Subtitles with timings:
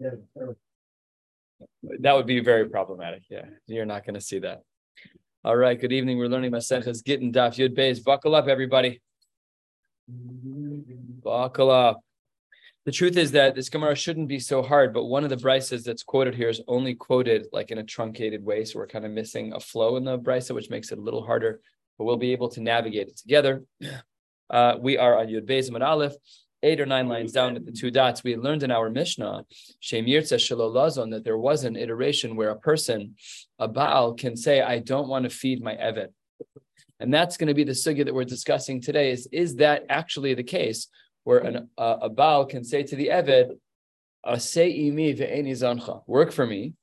[0.00, 0.56] That
[2.14, 3.22] would be very problematic.
[3.28, 4.62] Yeah, you're not going to see that.
[5.44, 5.78] All right.
[5.78, 6.16] Good evening.
[6.18, 8.02] We're learning Maseches Gittin Daf Yud Beis.
[8.02, 9.00] Buckle up, everybody.
[10.08, 12.00] Buckle up.
[12.86, 15.84] The truth is that this Gemara shouldn't be so hard, but one of the brises
[15.84, 19.10] that's quoted here is only quoted like in a truncated way, so we're kind of
[19.10, 21.60] missing a flow in the brisa, which makes it a little harder.
[21.98, 23.64] But we'll be able to navigate it together.
[24.48, 26.14] Uh, we are on Yud Beis and Aleph,
[26.62, 29.44] eight or nine lines down at the two dots, we learned in our Mishnah,
[29.80, 33.16] Shem Yirtza that there was an iteration where a person,
[33.58, 36.08] a Baal, can say, I don't want to feed my Eved.
[36.98, 39.10] And that's going to be the sugya that we're discussing today.
[39.10, 40.88] Is, is that actually the case
[41.24, 43.56] where an, a Baal can say to the Eved,
[46.06, 46.74] work for me,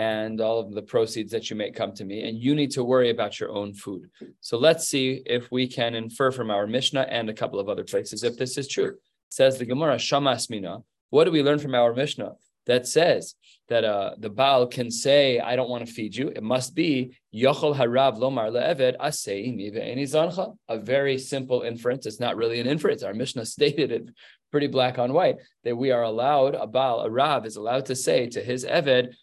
[0.00, 2.82] and all of the proceeds that you make come to me, and you need to
[2.82, 4.08] worry about your own food.
[4.40, 7.84] So let's see if we can infer from our Mishnah and a couple of other
[7.84, 8.96] places if this is true.
[9.28, 10.78] Says the Gemara, Shamas Mina.
[11.10, 12.32] What do we learn from our Mishnah
[12.64, 13.34] that says
[13.68, 16.28] that uh, the Baal can say, I don't want to feed you?
[16.28, 22.06] It must be Yochel Harav Lomar Le'eved Asei A very simple inference.
[22.06, 23.02] It's not really an inference.
[23.02, 24.08] Our Mishnah stated it
[24.50, 27.94] pretty black on white that we are allowed, a Baal, a Rav is allowed to
[27.94, 29.14] say to his Eved,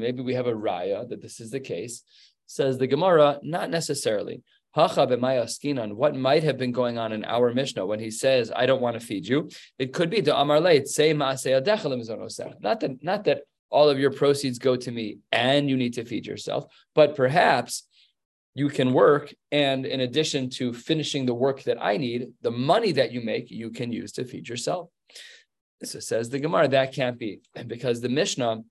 [0.00, 2.02] maybe we have a raya that this is the case.
[2.46, 4.42] Says the Gemara, not necessarily.
[5.78, 8.80] on what might have been going on in our Mishnah when he says, I don't
[8.80, 9.50] want to feed you.
[9.78, 14.76] It could be the Amar say Not that not that all of your proceeds go
[14.76, 17.86] to me and you need to feed yourself, but perhaps
[18.54, 22.92] you can work and in addition to finishing the work that I need, the money
[22.92, 24.90] that you make, you can use to feed yourself.
[25.84, 27.40] So says the Gemara, that can't be.
[27.66, 28.62] Because the Mishnah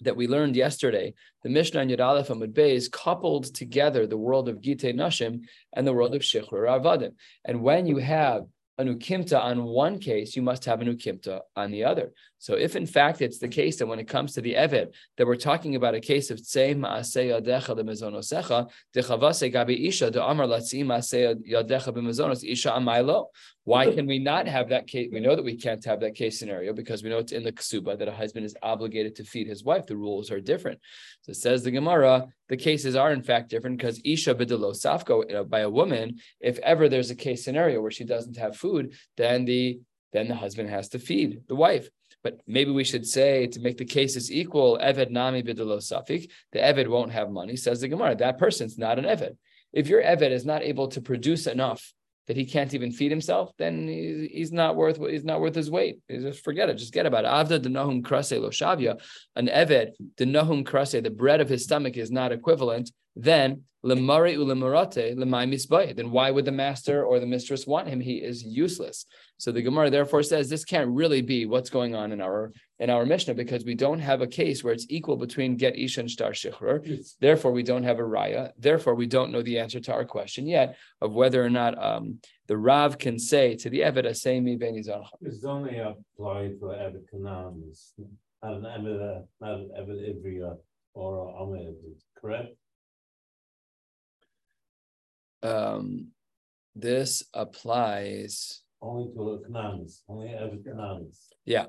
[0.00, 4.48] that we learned yesterday, the Mishnah and Yud Aleph Amud Beis coupled together the world
[4.48, 7.14] of Gite Nashim and the world of Shechrur Avadim.
[7.44, 8.46] And when you have
[8.78, 12.12] a ukimta on one case, you must have an ukimta on the other.
[12.38, 15.26] So if in fact it's the case that when it comes to the Eved, that
[15.26, 20.46] we're talking about a case of tzei ma'aseh yadecha lemezonosecha, dechavase gabi isha de amar
[20.46, 23.26] latzi ma'aseh yadecha b'mezonos isha amaylo.
[23.66, 25.08] Why can we not have that case?
[25.12, 27.50] We know that we can't have that case scenario because we know it's in the
[27.50, 29.86] ksuba that a husband is obligated to feed his wife.
[29.86, 30.78] The rules are different.
[31.22, 35.34] So it says the Gemara, the cases are in fact different because isha b'delo safko
[35.34, 38.94] uh, by a woman, if ever there's a case scenario where she doesn't have food,
[39.16, 39.80] then the
[40.12, 41.88] then the husband has to feed the wife.
[42.22, 46.60] But maybe we should say to make the cases equal, Eved Nami Bidelo Safik, the
[46.60, 48.14] Eved won't have money, says the Gemara.
[48.14, 49.36] That person's not an Eved.
[49.72, 51.92] If your Eved is not able to produce enough
[52.26, 55.70] that he can't even feed himself, then he's, he's not worth he's not worth his
[55.70, 56.00] weight.
[56.10, 56.74] Just forget it.
[56.74, 57.28] Just get about it.
[57.28, 59.00] Avda denahum krase lo shavya,
[59.36, 62.90] an eved denahum krase, the bread of his stomach is not equivalent.
[63.16, 65.96] Then lemari ulemarate lemai misbay.
[65.96, 68.00] Then why would the master or the mistress want him?
[68.00, 69.06] He is useless.
[69.38, 72.90] So the Gemara therefore says this can't really be what's going on in our in
[72.90, 76.10] our Mishnah because we don't have a case where it's equal between get ish and
[76.10, 76.76] shtar shichrur.
[77.20, 78.52] Therefore, we don't have a raya.
[78.58, 82.18] Therefore, we don't know the answer to our question yet of whether or not um,
[82.48, 87.72] the Rav can say to the Eved Asemi Ben It's only applied for Eved Canaan,
[88.42, 90.56] not an Eved, not an Eved Ivri
[90.92, 91.76] or Ahmed,
[92.20, 92.56] correct?
[95.46, 96.08] Um,
[96.74, 100.28] this applies only to the Canaanites, only
[100.64, 101.28] Canaanites.
[101.44, 101.66] Yeah,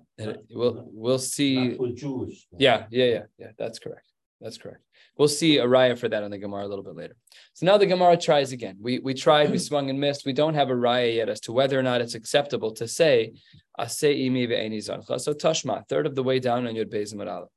[0.50, 1.70] we'll we'll see.
[1.70, 2.48] Not for Jewish.
[2.58, 3.52] Yeah, yeah, yeah, yeah.
[3.58, 4.08] That's correct.
[4.42, 4.82] That's correct.
[5.18, 7.16] We'll see a raya for that on the Gemara a little bit later.
[7.54, 8.78] So now the Gemara tries again.
[8.80, 10.26] We we tried, we swung and missed.
[10.26, 13.34] We don't have a raya yet as to whether or not it's acceptable to say
[13.80, 17.50] So tashma, third of the way down on Yud Aleph.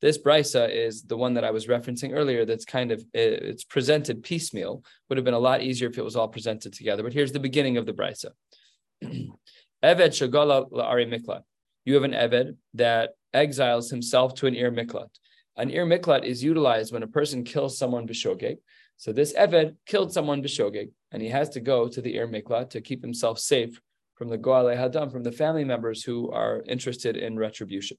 [0.00, 2.44] This brisa is the one that I was referencing earlier.
[2.44, 4.84] That's kind of eh, it's presented piecemeal.
[5.08, 7.02] Would have been a lot easier if it was all presented together.
[7.02, 8.30] But here's the beginning of the brisa.
[9.02, 9.34] Eved
[9.82, 11.42] shagala la'ari miklat.
[11.84, 15.08] You have an Eved that exiles himself to an ir miklat.
[15.56, 18.58] An ir miklat is utilized when a person kills someone b'shogeg.
[18.96, 22.70] So this Eved killed someone b'shogeg, and he has to go to the ir miklat
[22.70, 23.80] to keep himself safe
[24.14, 27.96] from the goale hadam, from the family members who are interested in retribution.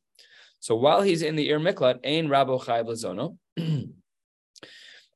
[0.60, 3.38] So while he's in the ir miklat, ein rabo chayv lazono.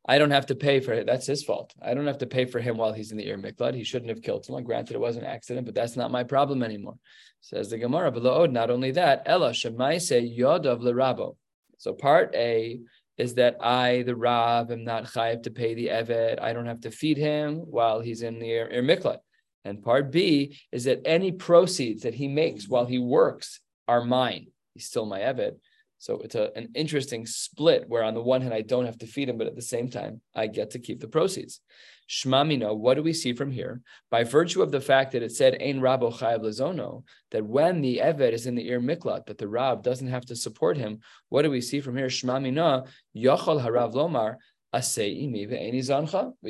[0.06, 1.06] I don't have to pay for it.
[1.06, 1.74] That's his fault.
[1.82, 3.74] I don't have to pay for him while he's in the Ir Miklat.
[3.74, 4.66] He shouldn't have killed someone.
[4.66, 6.96] Granted, it was an accident, but that's not my problem anymore.
[7.40, 8.12] Says the Gemara.
[8.12, 11.38] But oh, not only that, Ella Shemaise Yodav Lerabo.
[11.78, 12.82] So part A
[13.18, 16.42] is that I, the Rav, am not chayiv to pay the Eved.
[16.42, 19.20] I don't have to feed him while he's in the Ir Miklat.
[19.64, 24.48] And part B is that any proceeds that he makes while he works are mine.
[24.74, 25.56] He's still my Eved.
[25.98, 29.08] So it's a, an interesting split where on the one hand I don't have to
[29.08, 31.62] feed him, but at the same time I get to keep the proceeds.
[32.10, 33.82] Shmamina, what do we see from here?
[34.12, 38.02] By virtue of the fact that it said Ein Rabo Chayav Lezono, that when the
[38.04, 41.00] Eved is in the Ir Miklat, that the Rab doesn't have to support him,
[41.30, 42.08] what do we see from here?
[42.08, 42.86] Shmamina,
[43.16, 44.36] Yochal Harav Lomar,
[44.74, 44.82] we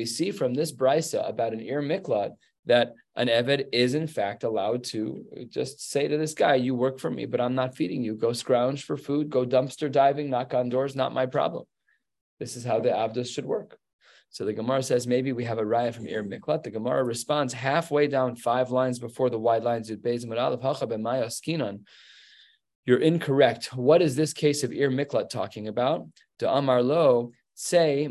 [0.06, 2.30] see from this brisa about an ir miklat
[2.64, 6.98] that an eved is in fact allowed to just say to this guy, "You work
[6.98, 8.14] for me, but I'm not feeding you.
[8.14, 9.30] Go scrounge for food.
[9.30, 10.30] Go dumpster diving.
[10.30, 10.96] Knock on doors.
[10.96, 11.64] Not my problem."
[12.40, 13.78] This is how the avdos should work.
[14.30, 16.64] So the Gemara says maybe we have a raya from Ir Miklat.
[16.64, 19.88] The Gemara responds halfway down five lines before the wide lines.
[22.86, 23.76] You're incorrect.
[23.76, 26.08] What is this case of Ir Miklat talking about?
[26.40, 28.10] To Amar Lo, say He's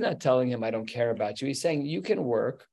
[0.00, 1.46] not telling him I don't care about you.
[1.46, 2.66] He's saying you can work,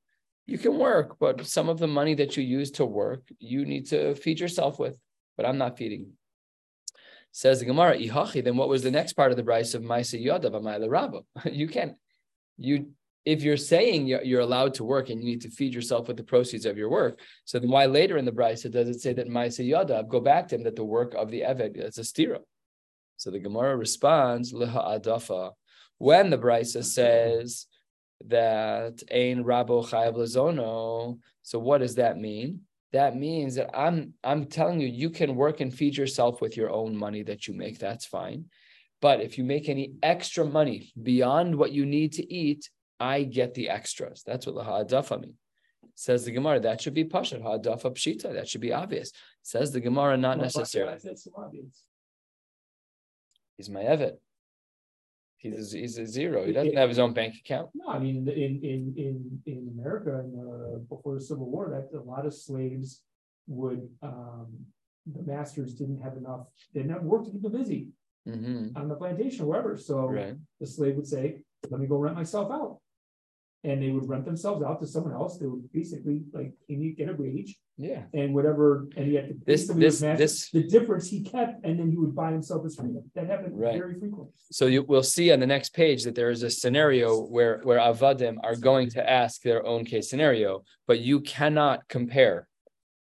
[0.46, 3.88] you can work, but some of the money that you use to work, you need
[3.88, 4.98] to feed yourself with.
[5.38, 6.12] But I'm not feeding.
[7.32, 10.24] Says the Gemara, Ihachi, then what was the next part of the Bryce of Maisa
[10.24, 11.22] Yodav Amayla Rabba?
[11.52, 11.96] You can't,
[12.58, 12.92] you
[13.26, 16.24] if you're saying you're allowed to work and you need to feed yourself with the
[16.24, 19.28] proceeds of your work, so then why later in the Bryce does it say that
[19.28, 22.40] Maisa Yodav, go back to him that the work of the Eved is a stira?
[23.18, 25.54] So the Gemara responds, Liha Adafa.
[25.98, 27.68] When the Brisa says
[28.28, 32.62] that Ein Rabo Chayav Lazono, so what does that mean?
[32.92, 36.70] That means that I'm I'm telling you, you can work and feed yourself with your
[36.70, 37.78] own money that you make.
[37.78, 38.46] That's fine.
[39.02, 42.70] But if you make any extra money beyond what you need to eat,
[43.00, 44.24] I get the extras.
[44.26, 45.36] That's what Laha Adafa means.
[45.96, 49.12] Says the Gemara, that should be Pashat, Ha'adafa Pshita, that should be obvious.
[49.44, 50.98] Says the Gemara, not necessarily.
[53.58, 54.18] He's my Eved.
[55.54, 56.46] He's a, he's a zero.
[56.46, 57.70] He doesn't have his own bank account.
[57.76, 61.98] No, I mean, in in in in America, in the, before the Civil War, that
[61.98, 63.02] a lot of slaves
[63.48, 64.48] would um,
[65.06, 67.90] the masters didn't have enough, they didn't have work to keep them busy
[68.28, 68.76] mm-hmm.
[68.76, 69.78] on the plantation or wherever.
[69.78, 70.36] So right.
[70.60, 72.80] the slave would say, "Let me go rent myself out,"
[73.64, 75.38] and they would rent themselves out to someone else.
[75.38, 78.04] They would basically like, "Can you get a wage?" Yeah.
[78.14, 79.36] and whatever, and he had to.
[79.46, 82.76] This- this- match- this- The difference he kept, and then he would buy himself his
[82.76, 83.04] freedom.
[83.16, 83.78] That happened Right.
[83.78, 84.32] very frequently.
[84.52, 87.80] So you will see on the next page that there is a scenario where where
[87.80, 92.48] avadim are going to ask their own case scenario, but you cannot compare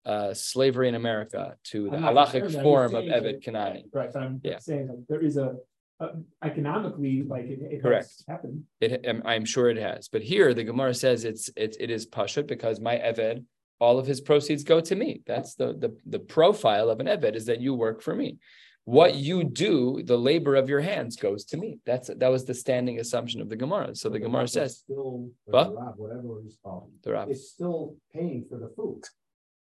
[0.05, 3.83] uh, slavery in America to the halachic form of that- Kanani.
[3.93, 4.59] Right, I'm Yeah.
[4.59, 5.57] saying that there is a,
[5.99, 6.11] a-
[6.45, 8.05] economically, like it, it Correct.
[8.05, 8.65] has happened.
[8.81, 12.07] It, I'm- I'm sure it has, but here the Gemara says it's it, it is
[12.07, 13.45] pashut because my Eved,
[13.79, 15.23] all of his proceeds go to me.
[15.27, 18.39] That's the the the profile of an Eved is that you work for me.
[18.85, 21.81] What you do, the labor of your hands goes to me.
[21.85, 23.95] That's that was the standing assumption of the Gemara.
[23.97, 25.71] So the Gemara says Still, What?
[25.71, 27.31] the Rab, whatever he's called, the Rav.
[27.31, 29.03] is still paying for the food.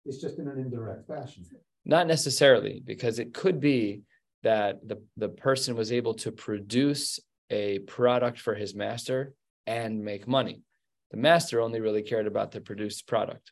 [0.07, 1.45] It's just in an indirect fashion.
[1.85, 4.03] Not necessarily, because it could be
[4.43, 7.19] that the, the person was able to produce
[7.51, 9.35] a product for his master
[9.67, 10.63] and make money.
[11.11, 13.51] The master only really cared about the produced product.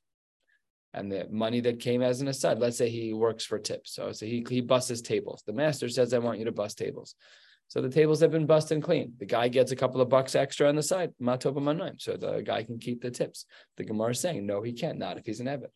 [0.94, 3.94] And the money that came as an aside, let's say he works for tips.
[3.94, 5.42] So, so he, he busts tables.
[5.46, 7.14] The master says, I want you to bust tables.
[7.68, 9.12] So the tables have been busted and clean.
[9.18, 12.00] The guy gets a couple of bucks extra on the side, matova manoim.
[12.00, 13.44] So the guy can keep the tips.
[13.76, 15.68] The Gemara is saying, no, he can't, not if he's an Eved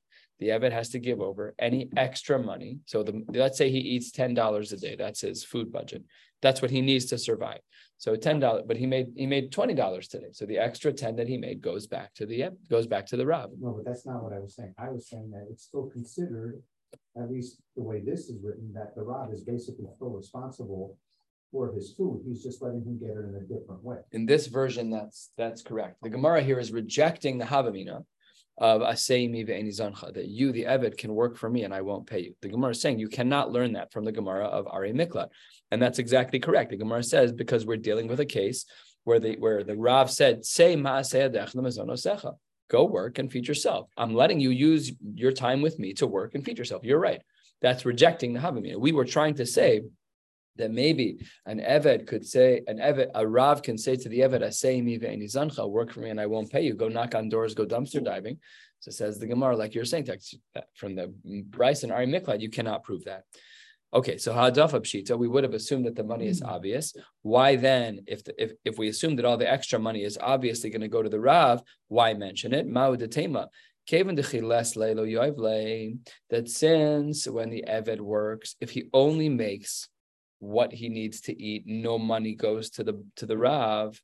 [0.42, 2.78] the Eved has to give over any extra money.
[2.86, 4.96] So the let's say he eats ten dollars a day.
[4.96, 6.02] That's his food budget.
[6.40, 7.60] That's what he needs to survive.
[8.02, 10.30] So ten dollars, but he made he made twenty dollars today.
[10.32, 13.24] So the extra ten that he made goes back to the goes back to the
[13.24, 13.50] Rav.
[13.60, 14.74] No, but that's not what I was saying.
[14.76, 16.60] I was saying that it's still considered,
[17.16, 20.98] at least the way this is written, that the Rab is basically still responsible
[21.52, 22.24] for his food.
[22.26, 23.98] He's just letting him get it in a different way.
[24.10, 26.02] In this version, that's that's correct.
[26.02, 28.04] The Gemara here is rejecting the Havamina
[28.58, 32.20] of Aseimi ve'enizancha, that you, the Eved, can work for me and I won't pay
[32.20, 32.34] you.
[32.42, 35.28] The Gemara is saying you cannot learn that from the Gemara of Ari Miklat.
[35.70, 36.70] And that's exactly correct.
[36.70, 38.66] The Gemara says because we're dealing with a case
[39.04, 42.34] where the where the Rav said, say secha.
[42.68, 43.88] Go work and feed yourself.
[43.96, 46.84] I'm letting you use your time with me to work and feed yourself.
[46.84, 47.20] You're right.
[47.60, 48.78] That's rejecting the Havamina.
[48.78, 49.82] We were trying to say
[50.56, 54.42] that maybe an Eved could say, an Eved, a Rav can say to the Eved,
[54.42, 56.74] Asay mi ve'enizancha, work for me and I won't pay you.
[56.74, 58.38] Go knock on doors, go dumpster diving.
[58.80, 62.40] So says the Gemara, like you're saying, text uh, from the Bryce and Ari Miklad,
[62.40, 63.24] you cannot prove that.
[63.94, 66.52] Okay, so Hadafa Pshita, we would have assumed that the money is mm-hmm.
[66.52, 66.94] obvious.
[67.20, 70.70] Why then, if the, if if we assume that all the extra money is obviously
[70.70, 72.66] going to go to the Rav, why mention it?
[72.66, 73.48] Ma'u detema.
[76.30, 79.88] That since when the Eved works, if he only makes
[80.42, 84.00] what he needs to eat, no money goes to the to the Rav.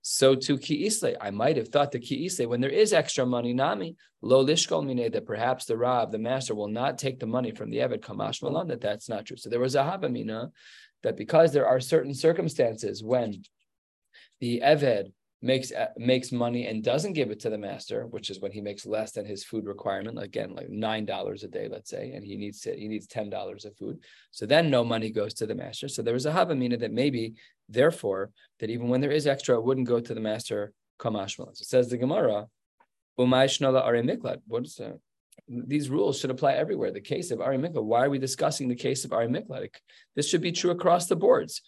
[0.00, 3.96] So to Ki'isle, I might have thought the Ki'isle, when there is extra money, Nami,
[4.22, 7.70] lo lishkol mine, that perhaps the Rav, the master, will not take the money from
[7.70, 9.36] the Eved Kamash Malan, that that's not true.
[9.36, 10.50] So there was a Habamina
[11.02, 13.42] that because there are certain circumstances when
[14.40, 15.12] the Eved
[15.44, 18.60] makes uh, makes money and doesn't give it to the master, which is when he
[18.60, 22.24] makes less than his food requirement, again, like nine dollars a day, let's say, and
[22.24, 23.98] he needs to, he needs ten dollars of food.
[24.32, 25.88] So then no money goes to the master.
[25.88, 27.34] So there was a havamina that maybe,
[27.68, 30.72] therefore, that even when there is extra, it wouldn't go to the master.
[30.98, 31.60] Kamashmalas.
[31.60, 32.46] It says the Gemara,
[33.18, 34.38] Umay Shnola Are Miklat.
[34.46, 34.98] What is that?
[35.48, 36.92] These rules should apply everywhere.
[36.92, 37.84] The case of Ari Miklat.
[37.84, 39.70] Why are we discussing the case of Ari Miklat?
[40.14, 41.62] This should be true across the boards.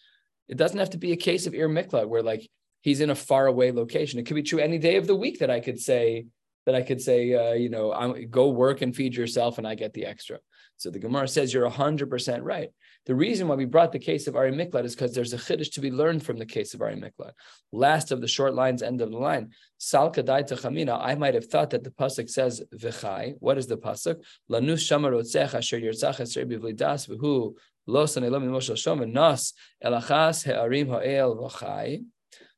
[0.48, 2.48] It doesn't have to be a case of Ir Miklat where like
[2.80, 4.18] he's in a far away location.
[4.18, 6.26] It could be true any day of the week that I could say
[6.66, 9.76] that I could say, uh, you know, I'm, go work and feed yourself, and I
[9.76, 10.38] get the extra.
[10.78, 12.70] So the Gemara says you're hundred percent right.
[13.06, 15.72] The reason why we brought the case of Ari Miklat is because there's a chiddush
[15.74, 17.30] to be learned from the case of Ari Miklat.
[17.72, 19.52] Last of the short lines, end of the line.
[19.80, 20.98] Salka chamina.
[21.00, 23.36] I might have thought that the pasuk says v'chai.
[23.38, 24.16] What is the pasuk?
[24.50, 27.54] Lanus shamarotzecha asher yirzach esrei bivlidas v'hu
[27.86, 29.52] lo sanelom mimoshel shom nas
[29.82, 32.04] elachas he'arim ha'el v'chai.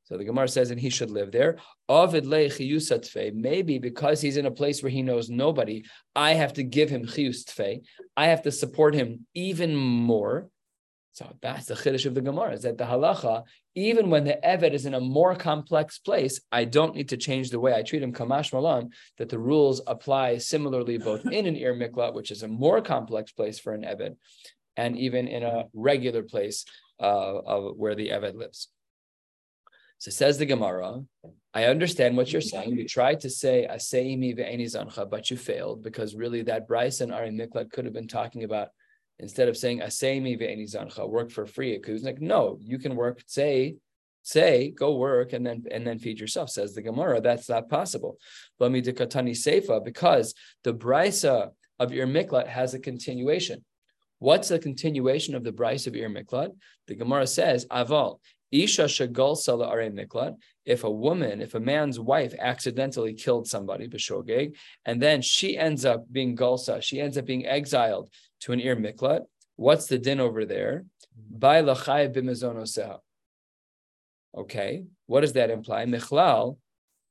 [0.08, 1.58] So the Gemara says, and he should live there.
[1.86, 5.84] Maybe because he's in a place where he knows nobody,
[6.16, 7.80] I have to give him chiyus.
[8.16, 10.48] I have to support him even more.
[11.12, 13.42] So that's the chiddush of the Gemara, is that the halacha,
[13.74, 17.50] even when the Eved is in a more complex place, I don't need to change
[17.50, 21.56] the way I treat him, kamash malan, that the rules apply similarly both in an
[21.56, 24.16] ir mikla, which is a more complex place for an Eved,
[24.76, 26.64] and even in a regular place
[26.98, 28.68] uh, of where the Eved lives.
[29.98, 31.02] So says the Gemara,
[31.52, 32.70] I understand what you're saying.
[32.70, 37.30] You tried to say Aseimi zancha, but you failed because really that Bryce and Ari
[37.30, 38.68] Miklat could have been talking about
[39.18, 41.72] instead of saying Aseimi zancha, work for free.
[41.72, 43.74] It was like, no, you can work, say,
[44.22, 46.50] say, go work and then and then feed yourself.
[46.50, 48.18] Says the Gemara, that's not possible.
[48.60, 51.50] Lami de katani seifa, because the Brisa
[51.80, 53.64] of Ir Miklat has a continuation.
[54.20, 56.50] What's the continuation of the Bryce of Ir Miklat?
[56.86, 58.18] The Gemara says, Aval,
[58.50, 60.36] Isha shagol sala are miklat.
[60.64, 65.84] If a woman, if a man's wife accidentally killed somebody, b'shogeg, and then she ends
[65.84, 69.22] up being galsa, she ends up being exiled to an ir miklat.
[69.56, 70.84] What's the din over there?
[71.18, 71.38] Mm-hmm.
[71.38, 72.98] By lachai b'mezonoseha.
[74.36, 75.84] Okay, what does that imply?
[75.84, 76.58] Michlal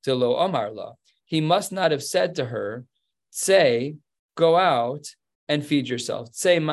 [0.06, 0.96] lo amarla.
[1.26, 2.86] He must not have said to her,
[3.32, 3.96] "Say,
[4.36, 5.16] go out
[5.50, 6.66] and feed yourself." Say The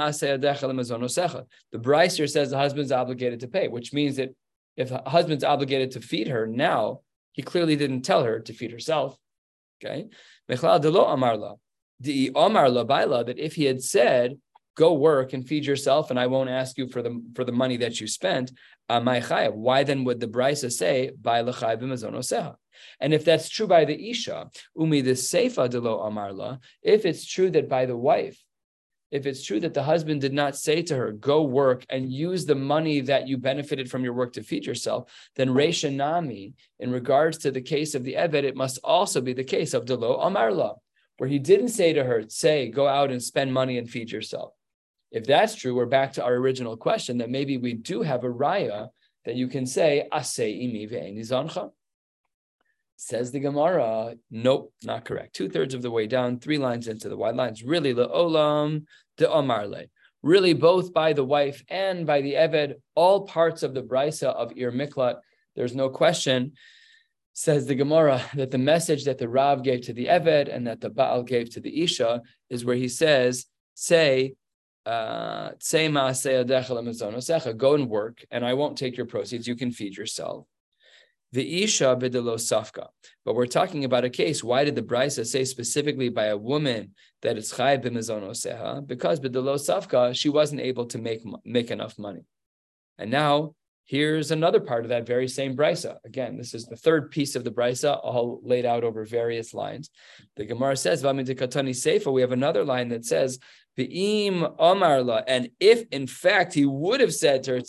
[1.74, 4.34] Brisa says the husband's obligated to pay, which means that
[4.76, 7.00] if a husband's obligated to feed her now,
[7.32, 9.16] he clearly didn't tell her to feed herself.
[9.82, 10.08] Okay.
[10.48, 10.58] That
[13.38, 14.38] if he had said,
[14.76, 17.76] go work and feed yourself, and I won't ask you for the for the money
[17.78, 18.52] that you spent,
[18.88, 19.00] uh,
[19.50, 21.10] why then would the Brisa say,
[23.00, 27.24] and if that's true by the Isha, umi the Seifa de lo amarla, if it's
[27.26, 28.42] true that by the wife,
[29.14, 32.44] if it's true that the husband did not say to her, go work and use
[32.44, 36.90] the money that you benefited from your work to feed yourself, then Reisha Nami, in
[36.90, 40.18] regards to the case of the Eved, it must also be the case of Delo
[40.18, 40.78] Amarla,
[41.18, 44.52] where he didn't say to her, say, go out and spend money and feed yourself.
[45.12, 48.28] If that's true, we're back to our original question that maybe we do have a
[48.28, 48.88] raya
[49.26, 51.24] that you can say, Asei imi ve'eni
[52.96, 55.34] Says the Gemara, nope, not correct.
[55.34, 57.62] Two thirds of the way down, three lines into the wide lines.
[57.62, 58.84] Really, the olam
[59.16, 59.88] the Omarle.
[60.22, 64.56] Really, both by the wife and by the Eved, all parts of the Brisa of
[64.56, 65.16] Ir Miklat.
[65.54, 66.52] There's no question,
[67.34, 70.80] says the Gemara, that the message that the Rav gave to the Eved and that
[70.80, 74.34] the Baal gave to the Isha is where he says, say,
[74.86, 75.50] uh,
[77.56, 79.46] go and work, and I won't take your proceeds.
[79.46, 80.46] You can feed yourself.
[81.34, 82.86] The Isha bidelo safka.
[83.24, 84.44] But we're talking about a case.
[84.44, 88.86] Why did the Brisa say specifically by a woman that it's chay b'mezonoseha?
[88.86, 92.20] Because bidelo safka, she wasn't able to make make enough money.
[92.98, 95.96] And now here's another part of that very same Brisa.
[96.04, 99.90] Again, this is the third piece of the Brisa, all laid out over various lines.
[100.36, 103.40] The Gemara says, Vamidikatani Seifa, we have another line that says,
[103.76, 107.60] V'im Amarla, and if in fact he would have said to her,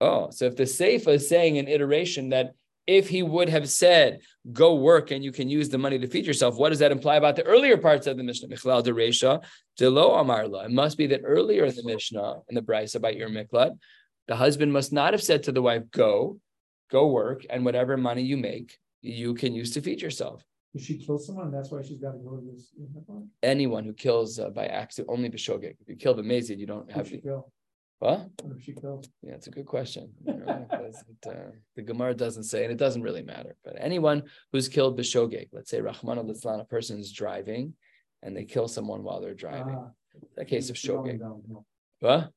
[0.00, 2.54] Oh, so if the Seifa is saying an iteration that
[2.86, 4.20] if he would have said,
[4.52, 7.16] go work and you can use the money to feed yourself, what does that imply
[7.16, 8.48] about the earlier parts of the Mishnah?
[8.48, 9.44] Michlal de Resha,
[9.76, 10.64] Delo Amarla.
[10.64, 13.76] It must be that earlier in the Mishnah, in the Bryce about your Miklat,
[14.26, 16.38] the husband must not have said to the wife, go,
[16.90, 20.42] go work, and whatever money you make, you can use to feed yourself.
[20.74, 22.72] If she kills someone, that's why she's got to go to this.
[23.42, 25.74] Anyone who kills uh, by accident, only b'shogeg.
[25.80, 27.08] If you kill b'mezid, you don't have.
[27.08, 27.48] Who the, what?
[28.80, 29.08] Killed.
[29.22, 30.10] Yeah, it's a good question.
[30.26, 30.68] it,
[31.26, 31.32] uh,
[31.74, 33.56] the Gemara doesn't say, and it doesn't really matter.
[33.64, 37.74] But anyone who's killed b'shogeg, let's say Rahman al a person is driving,
[38.22, 39.76] and they kill someone while they're driving.
[39.76, 39.90] Ah,
[40.36, 41.20] that case of shogeg.
[42.00, 42.30] What?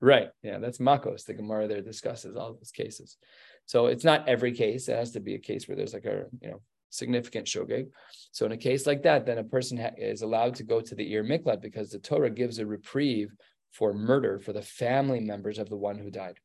[0.00, 0.28] Right.
[0.42, 1.26] Yeah, that's Makos.
[1.26, 3.18] The Gemara there discusses all those cases.
[3.66, 4.88] So it's not every case.
[4.88, 7.88] It has to be a case where there's like a you know significant shogeg.
[8.32, 10.94] So in a case like that, then a person ha- is allowed to go to
[10.94, 13.34] the Ir Miklat because the Torah gives a reprieve
[13.74, 16.38] for murder for the family members of the one who died.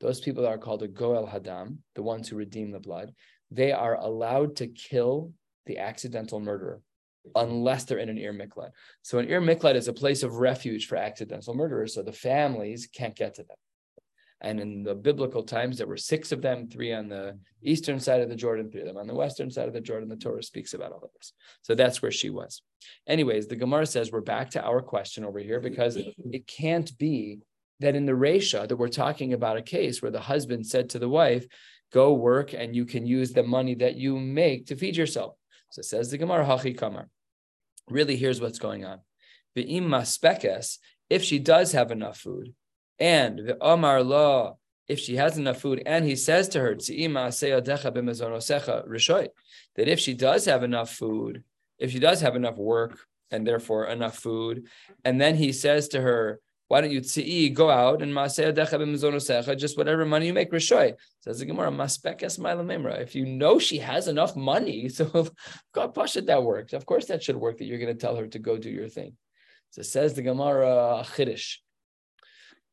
[0.00, 3.12] Those people are called a Goel Hadam, the ones who redeem the blood.
[3.50, 5.32] They are allowed to kill
[5.66, 6.80] the accidental murderer
[7.34, 8.70] unless they're in an Ir Miklat.
[9.02, 11.94] So an Ir Miklat is a place of refuge for accidental murderers.
[11.94, 13.56] So the families can't get to them.
[14.40, 18.20] And in the biblical times, there were six of them, three on the eastern side
[18.20, 20.08] of the Jordan, three of them on the western side of the Jordan.
[20.08, 21.32] The Torah speaks about all of this.
[21.62, 22.62] So that's where she was.
[23.08, 27.40] Anyways, the Gemara says we're back to our question over here because it can't be
[27.80, 30.98] that in the Resha that we're talking about a case where the husband said to
[30.98, 31.46] the wife,
[31.92, 35.34] go work and you can use the money that you make to feed yourself.
[35.70, 37.08] So says the Gemara, Hachi Kamar.
[37.88, 39.00] Really, here's what's going on.
[39.54, 40.78] The spekes,
[41.10, 42.54] if she does have enough food,
[42.98, 44.56] and the Omar law,
[44.88, 46.88] if she has enough food, and he says to her, that
[49.76, 51.44] if she does have enough food,
[51.78, 52.98] if she does have enough work
[53.30, 54.66] and therefore enough food,
[55.04, 58.14] and then he says to her, why don't you tzi'i, go out and
[59.58, 60.94] just whatever money you make, rishoy.
[61.24, 63.00] Says the Gemara.
[63.00, 65.28] If you know she has enough money, so
[65.72, 66.74] God it that works.
[66.74, 68.88] Of course that should work, that you're going to tell her to go do your
[68.88, 69.16] thing.
[69.70, 71.56] So says the Gemara, chiddush.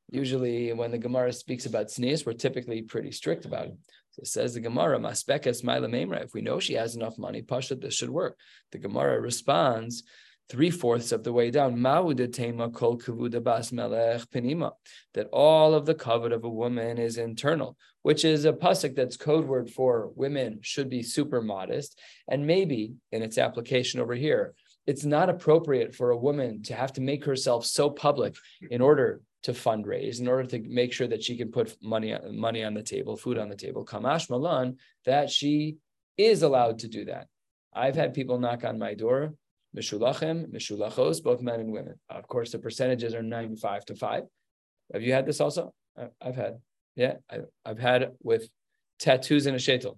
[0.10, 3.78] Usually, when the Gemara speaks about tznius, we're typically pretty strict about it.
[4.12, 6.24] So it says the Gemara, maspekes memra.
[6.24, 8.38] If we know she has enough money, pasha, this should work.
[8.72, 10.04] The Gemara responds,
[10.48, 14.72] three fourths of the way down, kol bas melech penima,
[15.14, 19.18] that all of the covet of a woman is internal, which is a pasuk that's
[19.18, 24.54] code word for women should be super modest, and maybe in its application over here,
[24.86, 28.36] it's not appropriate for a woman to have to make herself so public
[28.70, 32.64] in order to fundraise, in order to make sure that she can put money money
[32.64, 33.86] on the table, food on the table.
[33.86, 35.78] Kamash malan that she
[36.18, 37.28] is allowed to do that.
[37.74, 39.36] I've had people knock on my door
[39.76, 41.96] Mishulachim, Mishulachos, both men and women.
[42.10, 44.24] Of course, the percentages are 95 to 5.
[44.94, 45.74] Have you had this also?
[46.22, 46.60] I've had.
[46.96, 48.50] Yeah, I, have had with
[49.00, 49.98] tattoos in a sheitel.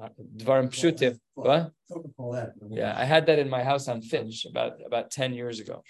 [0.00, 1.18] Uh, Dvarim pshutim.
[1.34, 1.72] What?
[2.68, 5.82] Yeah, I had that in my house on Finch about about 10 years ago.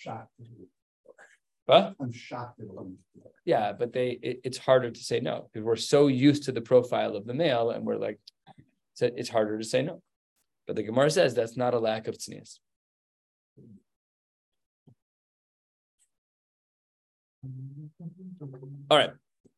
[1.70, 1.94] What?
[2.00, 2.60] I'm shocked.
[3.44, 6.60] Yeah, but they it, it's harder to say no because we're so used to the
[6.60, 8.18] profile of the male and we're like,
[8.92, 10.02] it's, it's harder to say no.
[10.66, 12.58] But the Gemara says that's not a lack of tznius.
[18.90, 19.12] All right.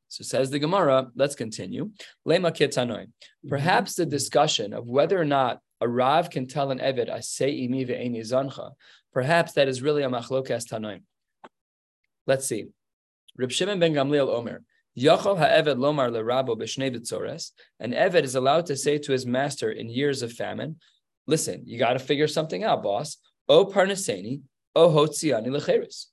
[0.08, 1.92] So says the Gemara, let's continue.
[2.28, 3.06] Lema ketanoi.
[3.48, 7.88] Perhaps the discussion of whether or not a Rav can tell an Eved, say imi
[7.88, 8.72] ve'eni zancha,
[9.14, 11.00] perhaps that is really a machlokas tanoim.
[12.26, 12.66] Let's see.
[13.36, 14.62] Reb Shimon ben Gamliel Omer,
[14.98, 17.52] Yachol ha'eved lomar lerabo b'shnei b'tzores.
[17.80, 20.76] An Eved is allowed to say to his master in years of famine,
[21.26, 23.16] listen, you got to figure something out, boss.
[23.48, 24.42] O parnaseni,
[24.74, 26.06] o hotziani lecheres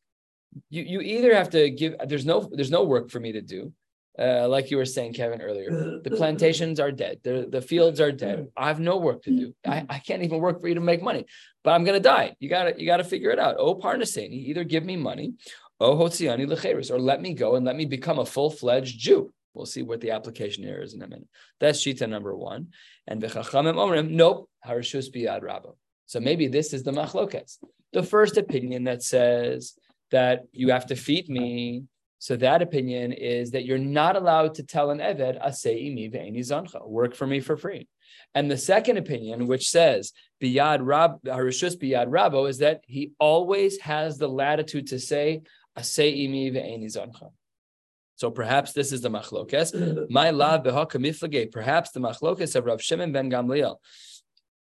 [0.69, 3.71] you you either have to give there's no there's no work for me to do
[4.17, 8.11] uh, like you were saying kevin earlier the plantations are dead the, the fields are
[8.11, 10.81] dead i have no work to do I, I can't even work for you to
[10.81, 11.25] make money
[11.63, 14.83] but i'm gonna die you gotta you gotta figure it out O parnasani either give
[14.83, 15.33] me money
[15.79, 19.65] oh hotziani lecheris or let me go and let me become a full-fledged jew We'll
[19.65, 21.27] see what the application here is in a minute.
[21.59, 22.67] That's shita number one.
[23.07, 25.75] And v'chachamim omrim, nope, harishus biyad rabbo.
[26.05, 27.57] So maybe this is the machlokas.
[27.93, 29.73] The first opinion that says
[30.11, 31.83] that you have to feed me.
[32.19, 36.87] So that opinion is that you're not allowed to tell an Eved, Aseimi ve'eni zancha,
[36.87, 37.87] work for me for free.
[38.35, 43.79] And the second opinion, which says biyad rab harishus biyad rabo, is that he always
[43.79, 45.41] has the latitude to say
[48.15, 50.09] So perhaps this is the machlokes.
[50.09, 50.63] My love.
[50.63, 53.77] Perhaps the machlokes of Rav Shimon ben Gamliel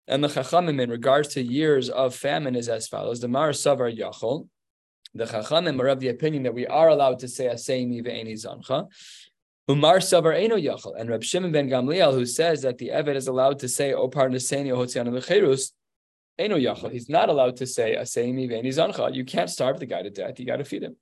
[0.08, 3.92] and the Chachamim in regards to years of famine is as follows: the Mar Savar
[3.98, 4.48] Yachol.
[5.14, 8.88] The Chachamim are of the opinion that we are allowed to say Aseimi ve'eni zancha.
[9.70, 13.28] Umar Savar Eno Yachal, and Reb Shimon ben Gamliel, who says that the Eved is
[13.28, 15.72] allowed to say Opar Neseni Hotzian Lecherus,
[16.38, 16.92] Eno Yachal.
[16.92, 19.16] He's not allowed to say Aseimi ve'eni zancha.
[19.16, 20.38] You can't starve the guy to death.
[20.40, 20.98] You got to feed him.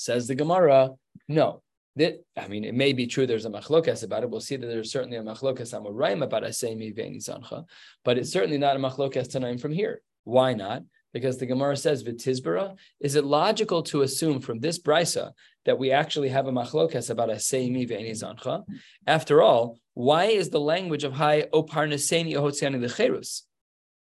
[0.00, 0.90] Says the Gemara,
[1.28, 1.62] no.
[1.96, 4.30] That, I mean, it may be true there's a machlokas about it.
[4.30, 7.64] We'll see that there's certainly a machlokas amoraim about ve'eni zancha,
[8.04, 10.00] but it's certainly not a machlokas tanaim from here.
[10.24, 10.82] Why not?
[11.12, 12.76] because the Gemara says vitizbara.
[13.00, 15.32] Is it logical to assume from this brisa
[15.64, 18.64] that we actually have a machlokas about a seimi ve'eni zancha?
[19.06, 23.42] After all, why is the language of high oparneseni ohotziani lecherus?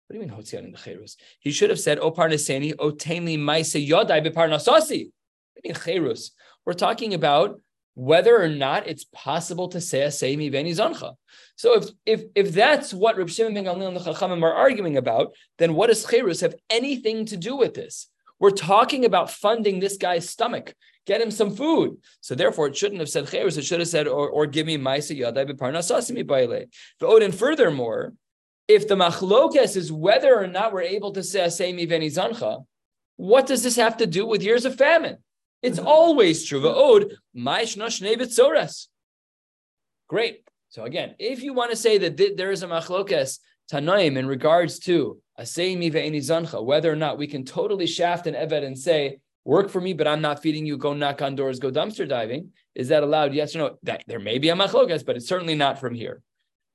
[0.07, 1.17] What do you mean hotziani lecherus?
[1.41, 5.11] He should have said oparneseni otenli maise yodai beparnasasi.
[5.65, 7.61] We're talking about
[7.95, 11.15] whether or not it's possible to say a seimi veni zancha.
[11.57, 14.99] So if if if that's what Reb Shimon ben Gamliel and the Chachamim are arguing
[14.99, 18.09] about, then what does cherus have anything to do with this?
[18.39, 20.75] We're talking about funding this guy's stomach.
[21.07, 21.97] Get him some food.
[22.21, 23.57] So therefore, it shouldn't have said cherus.
[23.57, 26.67] It should have said, or, or give me ma'isa yadai b'parnasasimi baile.
[27.25, 28.13] And furthermore,
[28.69, 32.67] if the machlokes is whether or not we're able to say asemi veni zancha,
[33.17, 35.19] what does this have to do with years of famine?
[35.63, 36.61] It's always true.
[36.61, 38.87] Va'od ma'ishna
[40.09, 40.43] Great.
[40.69, 43.39] So again, if you want to say that there is a machlokes
[43.71, 48.35] tanoim in regards to asemi ve'eni zancha, whether or not we can totally shaft an
[48.35, 51.59] eved and say, work for me, but I'm not feeding you, go knock on doors,
[51.59, 53.33] go dumpster diving, is that allowed?
[53.33, 53.79] Yes or no?
[53.85, 56.21] That there may be a machlokas, but it's certainly not from here.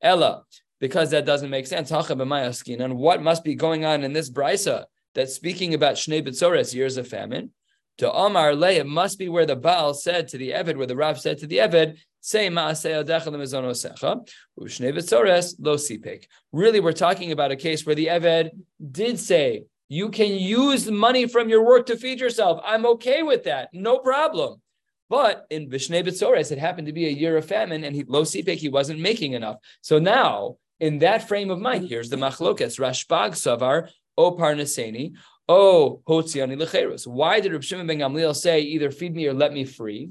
[0.01, 0.43] Ella,
[0.79, 1.91] because that doesn't make sense.
[1.91, 6.97] And what must be going on in this brisa that's speaking about Shnei B'tzores, years
[6.97, 7.51] of famine?
[7.97, 10.95] To Omar Le, it must be where the Baal said to the Eved, where the
[10.95, 12.73] Rav said to the Eved, say lo.
[16.51, 18.51] Really, we're talking about a case where the Eved
[18.91, 22.61] did say, you can use money from your work to feed yourself.
[22.63, 23.69] I'm okay with that.
[23.73, 24.61] No problem.
[25.09, 28.23] But in Vishnei B'tzores, it happened to be a year of famine, and he, lo
[28.23, 29.57] sipek, he wasn't making enough.
[29.81, 32.79] So now in that frame of mind, here's the machlokas.
[32.79, 35.13] Rashbag savar o parnaseni
[35.51, 37.05] o hotziani lecherus.
[37.05, 40.09] Why did Reb Shimon ben Gamliel say either feed me or let me free?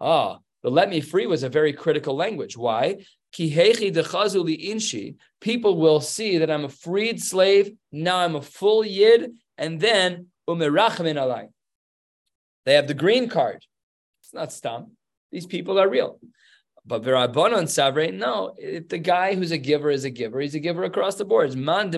[0.00, 2.56] Ah, the let me free was a very critical language.
[2.56, 3.04] Why?
[3.36, 5.16] inshi.
[5.40, 7.72] People will see that I'm a freed slave.
[7.90, 11.48] Now I'm a full yid, and then umerachmin alai.
[12.64, 13.64] They have the green card.
[14.22, 14.96] It's not stam.
[15.32, 16.18] These people are real.
[16.86, 20.60] But Virabonon Savre, no, if the guy who's a giver is a giver, he's a
[20.60, 21.56] giver across the board.
[21.56, 21.90] Man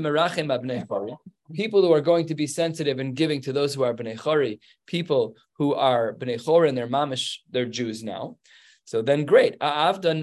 [1.53, 4.59] People who are going to be sensitive and giving to those who are bnei chori,
[4.87, 8.37] people who are bnei chori and they're mamish, they're Jews now.
[8.85, 9.59] So then, great.
[9.59, 10.17] They're also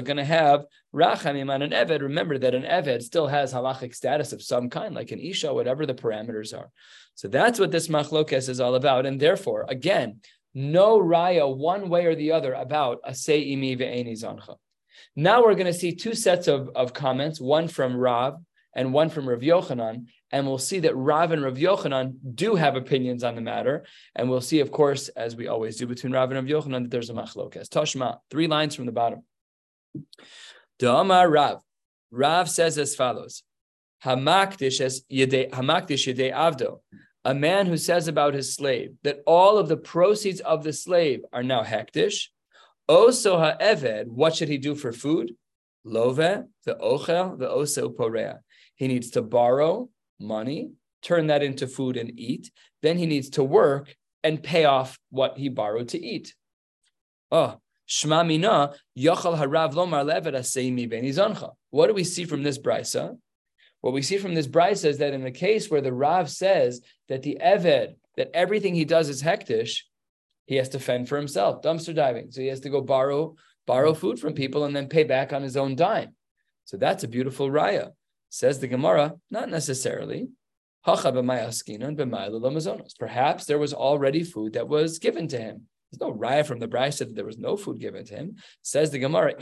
[0.00, 2.02] going to have rachamim on an eved.
[2.02, 5.86] Remember that an eved still has halachic status of some kind, like an isha, whatever
[5.86, 6.70] the parameters are.
[7.16, 9.06] So that's what this machlokes is all about.
[9.06, 10.20] And therefore, again,
[10.54, 14.16] no raya one way or the other about asay imi ve'eni.
[15.16, 18.38] Now we're going to see two sets of, of comments, one from Rav
[18.74, 22.76] and one from Rav Yochanan, and we'll see that Rav and Rav Yochanan do have
[22.76, 26.30] opinions on the matter, and we'll see, of course, as we always do between Rav
[26.30, 27.68] and Rav Yochanan, that there's a machlokas.
[27.68, 29.22] Tashma, three lines from the bottom.
[30.78, 31.62] Da'amar Rav.
[32.10, 33.42] Rav says as follows:
[34.04, 36.80] Hamakdish as yedei hamakdish yedei avdo
[37.24, 41.20] a man who says about his slave that all of the proceeds of the slave
[41.32, 42.28] are now hektish.
[42.88, 45.34] Oso ha'eved, what should he do for food?
[45.84, 48.38] Love, the ochel, the oso porea.
[48.80, 52.50] He needs to borrow money, turn that into food and eat.
[52.80, 56.34] Then he needs to work and pay off what he borrowed to eat.
[57.30, 61.50] Oh, Shma mina, yachal harav lomar levet aseimi benizancha.
[61.68, 63.18] What do we see from this brisa?
[63.82, 66.80] What we see from this brisa is that in a case where the Rav says
[67.10, 69.80] that the Eved, that everything he does is hektish,
[70.46, 72.30] he has to fend for himself, dumpster diving.
[72.30, 75.42] So he has to go borrow borrow food from people and then pay back on
[75.42, 76.14] his own dime.
[76.64, 77.90] So that's a beautiful raya.
[78.30, 80.28] Says the Gemara, not necessarily.
[80.86, 81.04] Perhaps
[83.44, 85.66] there was already food that was given to him.
[85.90, 88.36] There's no raya from the Brisa that there was no food given to him.
[88.62, 89.34] Says the Gemara,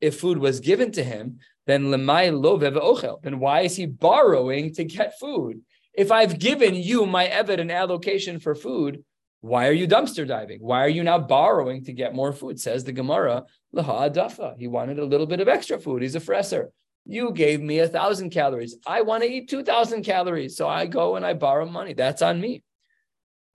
[0.00, 3.22] if food was given to him, then lemay lo ochel.
[3.22, 5.60] Then why is he borrowing to get food?
[5.92, 9.04] If I've given you my eved an allocation for food,
[9.42, 10.60] why are you dumpster diving?
[10.60, 12.58] Why are you now borrowing to get more food?
[12.58, 14.56] Says the Gemara, laha adafa.
[14.58, 16.02] He wanted a little bit of extra food.
[16.02, 16.68] He's a fresser.
[17.06, 18.76] You gave me a thousand calories.
[18.86, 21.94] I want to eat two thousand calories, so I go and I borrow money.
[21.94, 22.62] That's on me.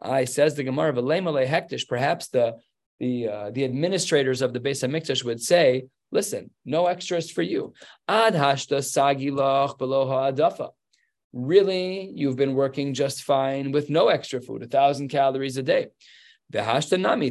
[0.01, 1.87] I says the Gemara, hektish.
[1.87, 2.55] Perhaps the
[2.99, 7.73] the uh, the administrators of the Beis Hamikdash would say, Listen, no extras for you.
[8.07, 10.69] Ad hashta sagilach below adafa.
[11.33, 15.87] Really, you've been working just fine with no extra food, a thousand calories a day.
[16.51, 17.27] Maybe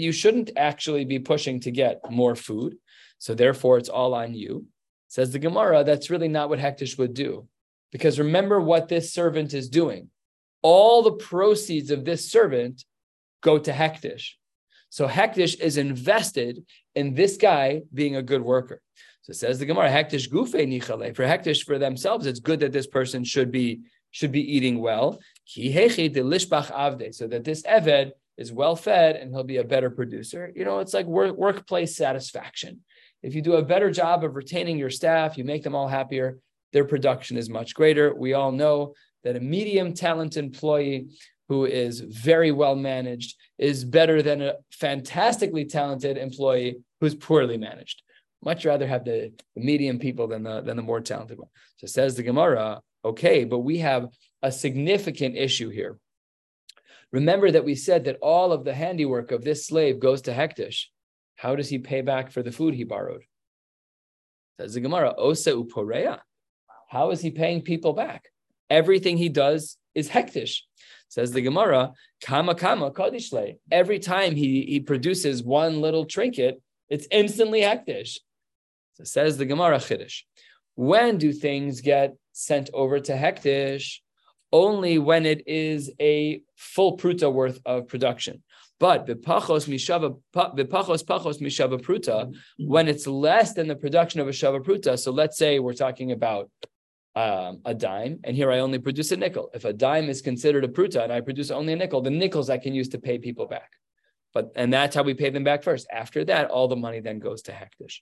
[0.00, 2.76] you shouldn't actually be pushing to get more food.
[3.18, 4.66] So therefore, it's all on you.
[5.08, 7.48] Says the Gemara, that's really not what Hektish would do.
[7.90, 10.10] Because remember what this servant is doing.
[10.62, 12.84] All the proceeds of this servant
[13.42, 14.32] go to Hektish.
[14.90, 18.82] So Hektish is invested in this guy being a good worker.
[19.22, 21.14] So says the Gemara, Hektish gufe nichale.
[21.14, 25.20] For Hektish for themselves, it's good that this person should be should be eating well.
[25.46, 27.14] Ki hechi delishbach avde.
[27.14, 30.50] So that this Eved is well fed and he'll be a better producer.
[30.54, 32.80] You know, it's like work, workplace satisfaction.
[33.22, 36.38] If you do a better job of retaining your staff, you make them all happier.
[36.72, 38.14] their production is much greater.
[38.14, 41.08] We all know that a medium talent employee
[41.48, 48.02] who is very well managed is better than a fantastically talented employee who's poorly managed.
[48.44, 51.48] Much rather have the, the medium people than the than the more talented one.
[51.76, 54.08] So says the Gemara, okay, but we have
[54.42, 55.98] a significant issue here.
[57.10, 60.84] Remember that we said that all of the handiwork of this slave goes to Hektish.
[61.38, 63.22] How does he pay back for the food he borrowed?
[64.58, 66.18] Says the Gemara, Osa uporea.
[66.88, 68.24] How is he paying people back?
[68.68, 70.62] Everything he does is Hektish.
[71.08, 71.92] Says the Gemara,
[72.24, 73.58] Kama Kama Kadishle.
[73.70, 78.18] Every time he, he produces one little trinket, it's instantly Hektish.
[78.94, 80.22] So says the Gemara Chiddush.
[80.74, 83.98] When do things get sent over to Hektish?
[84.50, 88.42] Only when it is a full pruta worth of production.
[88.80, 94.32] But vipachos mishava vipachos pachos mishava pruta, when it's less than the production of a
[94.32, 94.98] shava pruta.
[94.98, 96.50] So let's say we're talking about
[97.16, 99.50] um, a dime, and here I only produce a nickel.
[99.52, 102.48] If a dime is considered a pruta and I produce only a nickel, the nickels
[102.48, 103.72] I can use to pay people back.
[104.32, 105.88] But and that's how we pay them back first.
[105.90, 108.00] After that, all the money then goes to Hektish.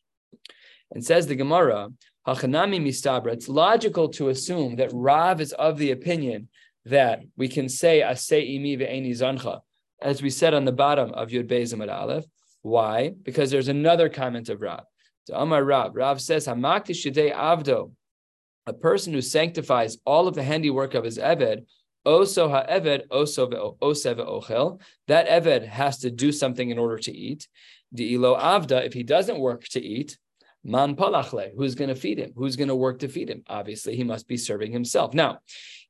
[0.93, 1.89] And says the Gemara,
[2.27, 3.33] Hachanami mistabra.
[3.33, 6.49] It's logical to assume that Rav is of the opinion
[6.85, 9.61] that we can say asei imi ve'eni zancha,
[10.01, 12.25] as we said on the bottom of Yud Beis Aleph.
[12.63, 13.15] Why?
[13.23, 14.85] Because there's another comment of Rav.
[15.27, 17.93] To Amar Rav, Rav says, Hamakti shidei avdo
[18.67, 21.65] a person who sanctifies all of the handiwork of his Eved,
[22.07, 24.81] Oso ha'eved, oso oseve ochel.
[25.09, 27.49] That Eved has to do something in order to eat.
[27.93, 30.19] The ilo avda, if he doesn't work to eat,
[30.67, 32.33] man palachle, who's going to feed him?
[32.37, 33.43] Who's going to work to feed him?
[33.49, 35.15] Obviously, he must be serving himself.
[35.15, 35.39] Now,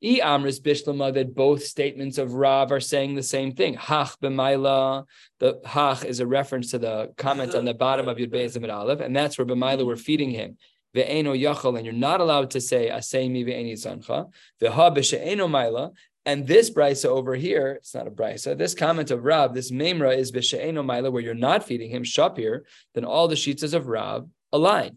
[0.02, 3.74] e amris bishlama, that both statements of Rav are saying the same thing.
[3.74, 5.06] Hach b'maila,
[5.40, 9.00] the hach is a reference to the comment on the bottom of Yud Beis Aleph,
[9.00, 10.56] and that's where b'maila we're feeding him
[10.94, 14.30] ve'eno yachal, and you're not allowed to say aseimi ve'eni zancha,
[14.62, 15.92] ve'ha b'she'eno maila,
[16.24, 18.58] and this brisa over here, it's not a brisa.
[18.58, 22.62] This comment of Rab, this memra is b'she'eno maila, where you're not feeding him shapir.
[22.94, 24.96] Then all the sheets of Rab align.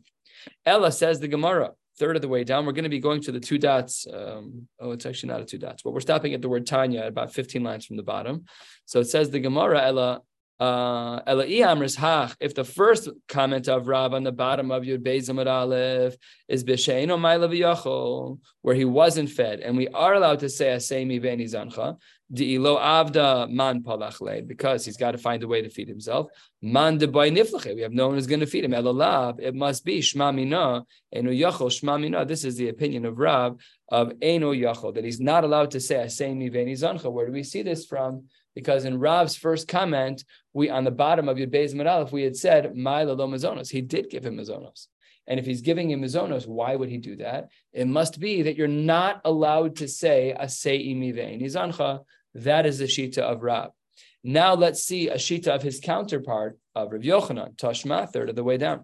[0.66, 2.66] Ella says the Gemara, third of the way down.
[2.66, 4.08] We're going to be going to the two dots.
[4.12, 7.06] Um, oh, it's actually not a two dots, but we're stopping at the word Tanya
[7.06, 8.46] about 15 lines from the bottom.
[8.86, 10.22] So it says the Gemara, Ella,
[10.60, 16.16] uh, if the first comment of Rav on the bottom of Yud Beis Aleph
[16.50, 21.46] is B'Sheino Ma'ila where he wasn't fed, and we are allowed to say Asemi Veni
[21.46, 21.98] Zancha,
[22.34, 26.28] Di'ilo Avda Man Palachle, because he's got to find a way to feed himself.
[26.62, 28.72] Man de Niflache, we have no one who's going to feed him.
[28.72, 32.26] Elalav, it must be Shma Mina, Eno Yachol, Shma Mina.
[32.26, 33.58] This is the opinion of Rav
[33.90, 37.12] of Eno Yachol, that he's not allowed to say Asemi Veni Zancha.
[37.12, 38.26] Where do we see this from?
[38.60, 42.36] Because in Rav's first comment, we on the bottom of Yud Beis Aleph, we had
[42.36, 43.70] said my lo mazonos.
[43.72, 44.88] He did give him mazonos.
[45.28, 47.52] And if he's giving him mazonos, why would he do that?
[47.72, 52.02] It must be that you're not allowed to say asei imivein izancha.
[52.34, 53.72] That is the shita of Rav.
[54.26, 58.44] Now let's see a shita of his counterpart of Rav Yochanan, Tashma, third of the
[58.44, 58.84] way down.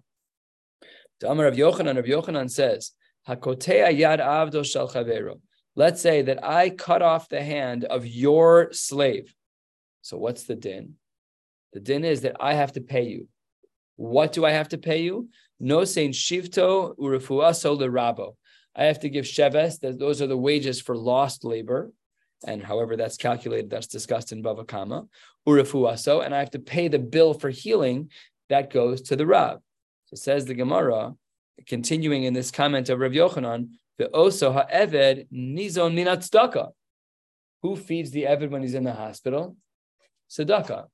[1.19, 2.91] To Amar Rav Yochanan, Rav Yochanan says,
[3.27, 4.89] Hakotea yad avdo shel.
[5.75, 9.35] Let's say that I cut off the hand of your slave.
[10.05, 10.97] So what's the din?
[11.73, 13.27] The din is that I have to pay you.
[13.95, 15.29] What do I have to pay you?
[15.59, 18.35] No saying shivto urefuaso rabo.
[18.75, 19.79] I have to give sheves.
[19.79, 21.91] That those are the wages for lost labor,
[22.45, 25.05] and however that's calculated, that's discussed in Bava Kama.
[25.47, 28.11] Urefuaso, and I have to pay the bill for healing
[28.49, 29.59] that goes to the rab.
[30.05, 31.15] So says the Gemara,
[31.65, 36.71] continuing in this comment of Rav Yochanan, the oso ha'eved nizon minat
[37.63, 39.57] Who feeds the eved when he's in the hospital?
[40.29, 40.85] Tzedakah.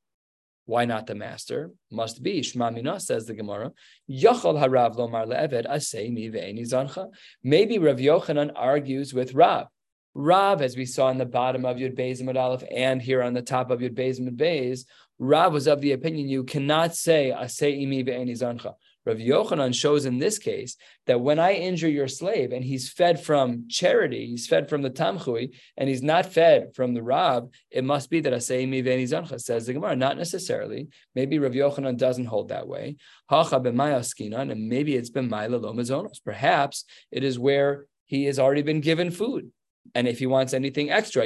[0.66, 1.72] Why not the master?
[1.92, 3.72] Must be Shma says the Gemara.
[4.10, 7.10] Harav lomar le'eved ve'eni zancha.
[7.44, 9.68] Maybe Rav Yochanan argues with Rav.
[10.14, 13.42] Rav, as we saw in the bottom of Yud Beis Aleph and here on the
[13.42, 14.86] top of Yud Beis Beis,
[15.20, 18.76] Rav was of the opinion you cannot say asay imi ve'eni zancha.
[19.06, 23.24] Rav Yochanan shows in this case that when I injure your slave and he's fed
[23.24, 27.84] from charity, he's fed from the tamchui, and he's not fed from the rab, it
[27.84, 29.96] must be that Aseimi Veni Zancha says the Gemara.
[29.96, 30.90] Not necessarily.
[31.16, 32.98] Maybe Rav Yochanan doesn't hold that way.
[33.30, 36.24] Hacha b'mayaskinan, and maybe it's b'mayla lomazonos.
[36.24, 39.52] Perhaps it is where he has already been given food.
[39.96, 41.26] And if he wants anything extra,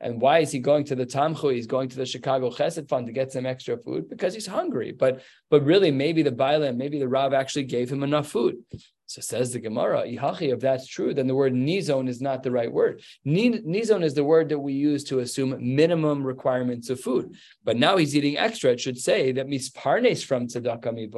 [0.00, 1.54] and why is he going to the Tamchu?
[1.54, 4.92] He's going to the Chicago Chesed Fund to get some extra food because he's hungry.
[4.92, 8.56] But but really, maybe the Bailam, maybe the Rav actually gave him enough food.
[9.06, 12.72] So says the Gemara, if that's true, then the word nizon is not the right
[12.72, 13.02] word.
[13.26, 17.36] Nizon is the word that we use to assume minimum requirements of food.
[17.62, 18.72] But now he's eating extra.
[18.72, 21.08] It should say that misparnes from tzedakah mi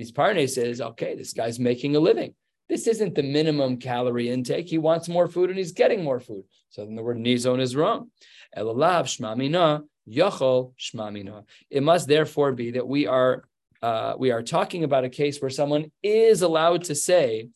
[0.00, 2.34] Misparne says, okay, this guy's making a living.
[2.68, 4.68] This isn't the minimum calorie intake.
[4.68, 6.44] He wants more food and he's getting more food.
[6.70, 8.10] So then the word nizon is wrong.
[8.56, 11.44] Elalav shmamina yachol shmamina.
[11.70, 13.44] It must therefore be that we are
[13.82, 17.48] uh, we are talking about a case where someone is allowed to say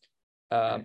[0.50, 0.84] um.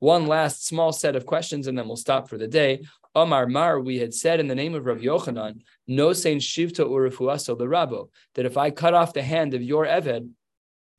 [0.00, 2.82] One last small set of questions, and then we'll stop for the day.
[3.14, 7.56] Omar Mar, we had said in the name of Rav Yochanan, no saying shivta urefuaso
[7.56, 10.30] the rabo, that if I cut off the hand of your Eved,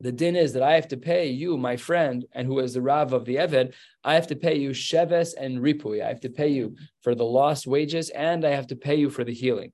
[0.02, 2.82] the din is that I have to pay you, my friend, and who is the
[2.82, 6.04] Rav of the Eved, I have to pay you Sheves and Ripui.
[6.04, 9.10] I have to pay you for the lost wages and I have to pay you
[9.10, 9.72] for the healing.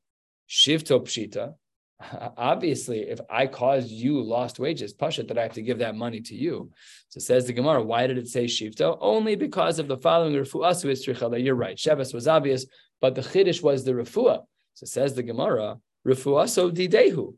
[0.50, 1.56] Shivto Pshita.
[2.38, 6.22] Obviously, if I caused you lost wages, Pasha, that I have to give that money
[6.22, 6.72] to you.
[7.10, 8.98] So says the Gemara, why did it say Shivto?
[9.02, 11.78] Only because of the following Refu'asu Istricha, you're right.
[11.78, 12.66] Sheves was obvious,
[13.00, 14.44] but the Chiddush was the Refuah.
[14.76, 17.36] So says the Gemara, Refu'aso Didehu.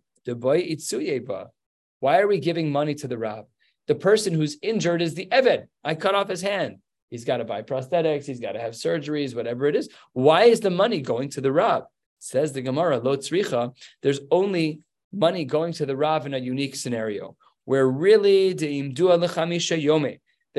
[2.04, 3.46] Why are we giving money to the Rav?
[3.88, 5.68] The person who's injured is the Eved.
[5.86, 6.80] I cut off his hand.
[7.10, 8.26] He's got to buy prosthetics.
[8.26, 9.88] He's got to have surgeries, whatever it is.
[10.12, 11.84] Why is the money going to the Rav?
[12.20, 14.82] Says the Gemara, Lo Tzricha, there's only
[15.14, 18.84] money going to the Rav in a unique scenario where really there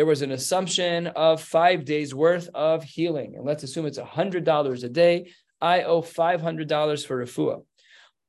[0.06, 3.34] was an assumption of five days worth of healing.
[3.36, 5.30] And let's assume it's $100 a day.
[5.60, 7.64] I owe $500 for refuah.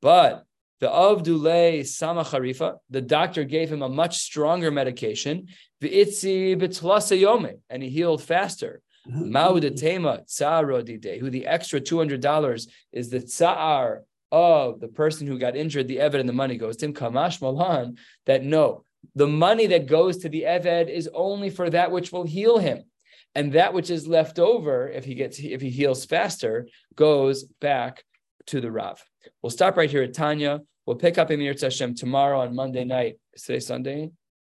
[0.02, 0.44] But
[0.80, 5.48] the Avdule Sama Kharifa, the doctor gave him a much stronger medication,
[5.80, 5.92] and
[7.82, 8.82] he healed faster.
[9.10, 15.56] Maudatema Tsara Dide, who the extra $200 is the tsar of the person who got
[15.56, 16.92] injured, the Eved and the money goes to him.
[16.92, 18.84] Kamash Malan, that no,
[19.14, 22.84] the money that goes to the Eved is only for that which will heal him.
[23.34, 28.02] And that which is left over, if he gets if he heals faster, goes back
[28.46, 29.02] to the Rav.
[29.42, 30.60] We'll stop right here at Tanya.
[30.86, 33.18] We'll pick up Emir Hashem tomorrow on Monday night.
[33.34, 34.10] Is today Sunday?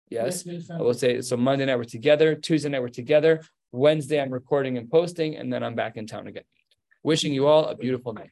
[0.09, 0.43] Yes.
[0.45, 4.77] yes we'll say so Monday night we're together, Tuesday night we're together, Wednesday I'm recording
[4.77, 6.43] and posting, and then I'm back in town again.
[7.03, 8.31] Wishing you all a beautiful night.